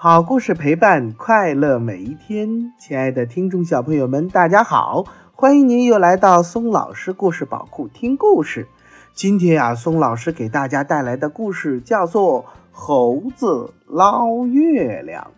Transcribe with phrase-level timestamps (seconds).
[0.00, 8.68] 好故事陪伴快乐每一天，亲爱的听众小朋友们，大家好，欢迎您又来到松老师故事宝库听故事。
[9.12, 15.32] 今天呀，松老师给大家带来的故事叫做《猴子捞月亮》。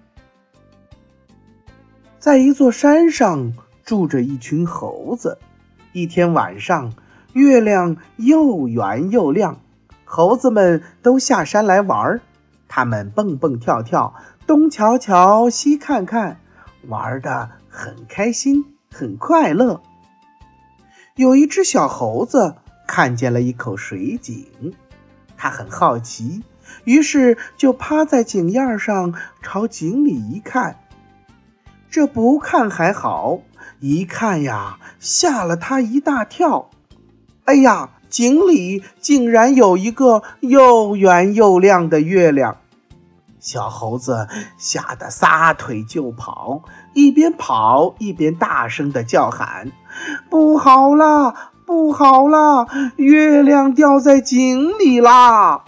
[2.19, 5.39] 在一座山上住着一群猴子。
[5.95, 6.93] 一天晚上，
[7.33, 9.59] 月亮又圆又亮，
[10.05, 12.21] 猴子们都下山来玩儿。
[12.73, 14.15] 他们蹦蹦跳跳，
[14.51, 16.41] 东瞧瞧，西看看，
[16.89, 19.81] 玩得很开心，很快乐。
[21.15, 24.75] 有一只小猴子看见了一口水井，
[25.37, 26.43] 它很好奇，
[26.83, 30.81] 于是就趴在井沿上朝井里一看。
[31.89, 33.43] 这不看还好，
[33.79, 36.71] 一看呀，吓了他一大跳。
[37.45, 42.57] 哎呀，井里竟然有一个又圆又亮的月亮！
[43.41, 49.73] 小猴子吓得撒腿就跑，一边跑一边大声的叫喊
[50.31, 55.65] ：“不好啦，不好啦，月亮掉在井里啦！”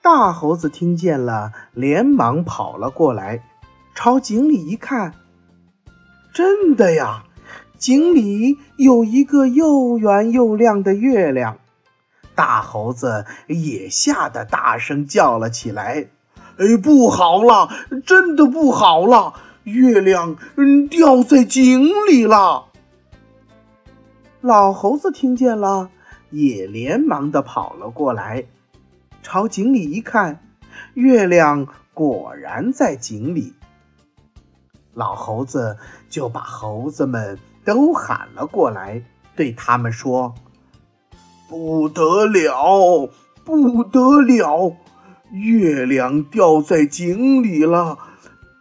[0.00, 3.42] 大猴子听见了，连忙跑了过来，
[3.94, 5.12] 朝井里一看。
[6.32, 7.24] 真的呀，
[7.76, 11.58] 井里有一个又圆又亮的月亮，
[12.36, 16.06] 大猴子也吓得大声叫了起来
[16.58, 17.68] ：“哎，不好了，
[18.04, 22.66] 真的不好了，月亮嗯掉在井里了！”
[24.40, 25.90] 老猴子听见了，
[26.30, 28.44] 也连忙的跑了过来，
[29.22, 30.40] 朝井里一看，
[30.94, 33.52] 月亮果然在井里。
[34.94, 35.76] 老猴子
[36.08, 39.02] 就把猴子们都喊了过来，
[39.34, 40.34] 对他们说
[41.50, 43.10] ：“不得了，
[43.44, 44.74] 不得了，
[45.32, 47.98] 月亮掉在井里了！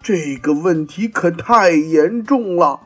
[0.01, 2.81] 这个问题可太严重了，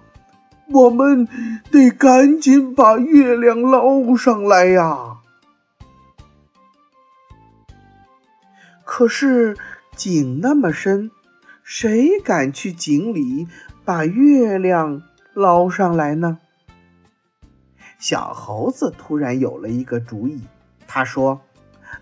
[0.68, 1.28] 我们
[1.72, 5.18] 得赶紧把月亮捞上来呀！”
[8.86, 9.58] 可是
[9.96, 11.12] 井那么深。
[11.64, 13.48] 谁敢去井里
[13.86, 15.04] 把月亮
[15.36, 16.40] 捞上来呢？
[18.00, 20.42] 小猴子突然有了一个主意，
[20.88, 21.42] 他说：“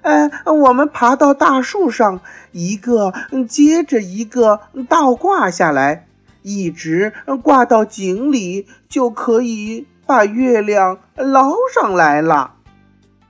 [0.02, 2.22] 哎，我们爬到大树上，
[2.52, 3.14] 一个
[3.48, 6.08] 接着一个倒挂下来，
[6.42, 12.54] 一直挂到井里，就可以把月亮捞上来了。”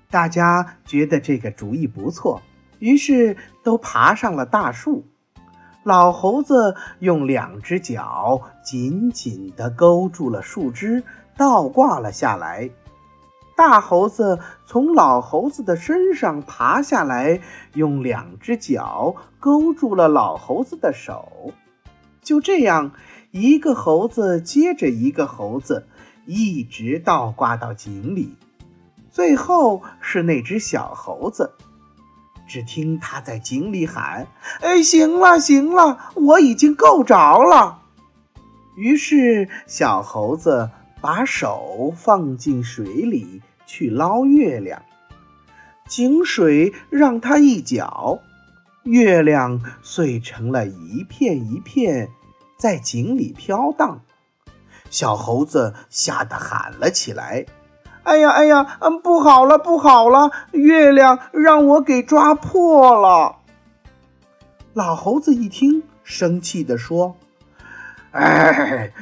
[0.10, 2.42] 大家觉得这个主意不错，
[2.80, 5.06] 于是都爬上了大树。
[5.84, 11.04] 老猴子用两只脚紧紧地勾住了树枝，
[11.38, 12.70] 倒挂了下来。
[13.58, 17.42] 大猴子从老猴子的身上爬下来，
[17.74, 21.54] 用两只脚勾住了老猴子的手。
[22.22, 22.92] 就这样，
[23.32, 25.88] 一个猴子接着一个猴子，
[26.28, 28.36] 一直倒挂到井里。
[29.10, 31.54] 最后是那只小猴子。
[32.48, 34.28] 只听他在井里喊
[34.62, 37.80] ：“哎，行了，行了，我已经够着了。”
[38.78, 40.70] 于是小猴子
[41.02, 44.82] 把手放进水里去捞月亮，
[45.88, 48.20] 井水让他一搅，
[48.84, 52.10] 月亮碎成了一片一片，
[52.58, 54.02] 在井里飘荡。
[54.90, 57.46] 小猴子吓得喊了起来。
[58.04, 63.40] 哎呀哎呀，嗯，不好了不好了，月亮让我给抓破了。
[64.74, 67.18] 老猴子一听，生气地说
[68.12, 68.94] ：“哎，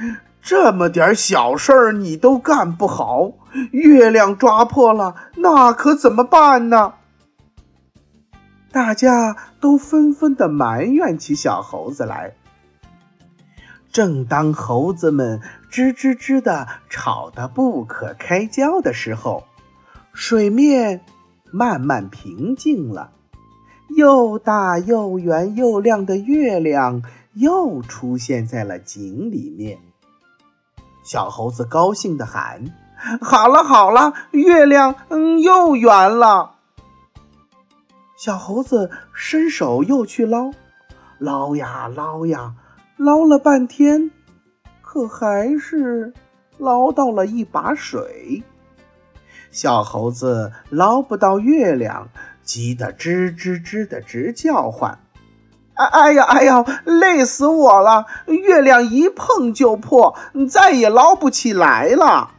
[0.45, 3.31] 这么点小事儿你都干不好，
[3.71, 6.93] 月亮抓破了，那可怎么办呢？”
[8.71, 12.35] 大家都纷纷的埋怨起小猴子来。
[13.91, 15.41] 正当猴子们
[15.71, 19.45] 吱吱吱的吵得不可开交的时候，
[20.13, 21.01] 水面
[21.49, 23.13] 慢慢平静了，
[23.95, 27.01] 又大又圆又亮的月亮
[27.33, 29.79] 又出现在了井里面。
[31.05, 32.73] 小猴子高兴地喊
[33.21, 36.55] ：“好了好了，月亮嗯又圆了。”
[38.17, 40.51] 小猴子伸手又去捞，
[41.19, 42.55] 捞呀捞呀。
[42.97, 44.09] 捞了半天，
[44.81, 46.13] 可还是
[46.57, 48.41] 捞到了一把水。
[49.51, 52.09] 小猴子捞不到月亮，
[52.41, 54.97] 急得吱吱吱的直叫唤
[55.75, 58.05] ：“哎哎呀哎呀，累死我了！
[58.27, 60.15] 月亮一碰就破，
[60.49, 62.31] 再也捞不起来了。”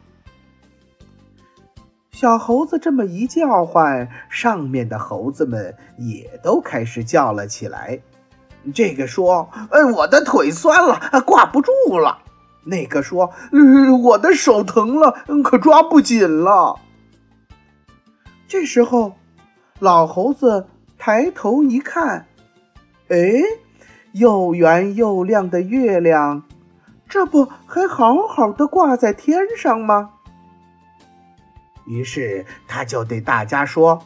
[2.12, 8.00] 小猴子这么一叫唤，上面的猴子们也都开始叫了起来。
[8.74, 12.18] 这个说：“哎，我的腿酸了，挂不住了。”
[12.64, 15.12] 那个说：“呃，我的手疼了，
[15.44, 16.76] 可抓不紧了。”
[18.48, 19.12] 这时候，
[19.78, 20.66] 老猴子
[20.96, 22.26] 抬头一看，
[23.08, 23.16] 哎，
[24.12, 26.42] 又圆又亮的月亮，
[27.08, 30.10] 这不还好好的挂在天上吗？
[31.86, 34.02] 于是他就对大家说。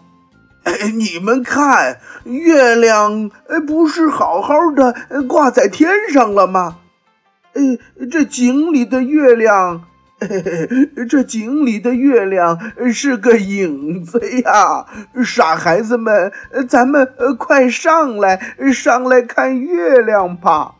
[0.65, 3.31] 哎，你们看，月亮
[3.67, 4.95] 不是好好的
[5.27, 6.77] 挂在天上了吗？
[7.55, 9.87] 呃，这井里的月亮，
[11.09, 12.59] 这井里的月亮
[12.93, 14.87] 是个影子呀！
[15.25, 16.31] 傻孩子们，
[16.69, 17.09] 咱们
[17.39, 20.77] 快上来，上来看月亮吧！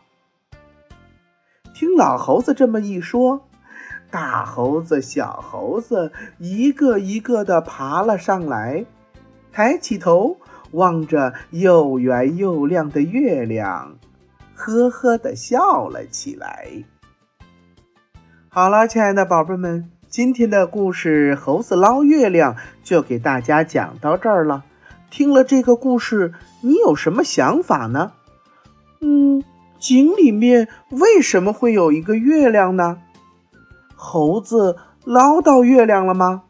[1.73, 3.47] 听老猴子这么一说，
[4.11, 8.85] 大猴子、小猴子一个一个的爬了上来。
[9.51, 10.37] 抬起头，
[10.71, 13.97] 望着又圆又亮的月亮，
[14.53, 16.83] 呵呵的笑了起来。
[18.53, 24.65] 好了，亲爱的宝贝们，今天的故事《猴子捞月亮》就给大家讲到这儿了。
[25.09, 28.11] 听了这个故事，你有什么想法呢？
[28.99, 29.41] 嗯，
[29.79, 32.97] 井里面为什么会有一个月亮呢？
[33.95, 34.75] 猴子
[35.05, 36.43] 捞到月亮了吗？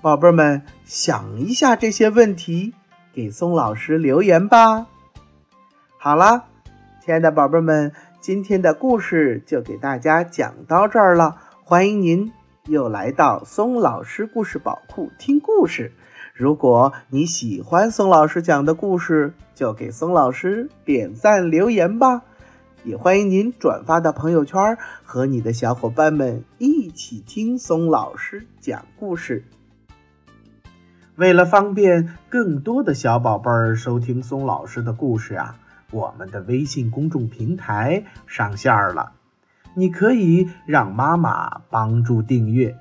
[0.00, 2.72] 宝贝们，想一下这些问题，
[3.12, 4.86] 给松老师留言吧。
[5.98, 6.44] 好了，
[7.04, 11.36] 亲爱的宝贝们，今天的故事就给大家讲到这儿了。
[11.62, 12.32] 欢迎您
[12.66, 15.92] 又来到松老师故事宝库听故事。
[16.34, 22.22] 如果你喜欢松老师讲的故事，就给松老师点赞留言吧。
[22.82, 29.44] 也欢迎您转发到朋友圈，和你的小伙伴们一起听松老师讲故事。
[31.14, 35.56] 为了方便更多的小宝贝儿收听松老师的故事啊，
[35.90, 39.12] 我们的微信公众平台上线了，
[39.74, 42.76] 你可以让妈妈帮助订阅。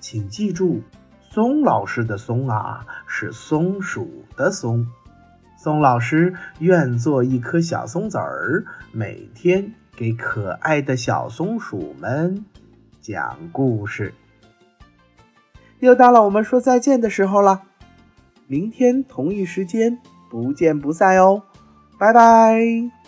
[0.00, 0.82] 请记住，
[1.20, 4.86] 松老师的“松”啊是松鼠的“松”。
[5.56, 12.44] 松老师愿做一颗小松子儿，每天给可爱的小松鼠们
[13.00, 14.12] 讲故事。
[15.78, 17.62] 又到了我们说再见的时候了，
[18.46, 19.98] 明天同一时间
[20.34, 21.40] 不见不散哦，
[21.96, 23.03] 拜拜。